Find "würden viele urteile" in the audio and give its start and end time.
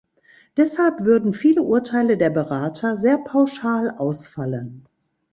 1.01-2.17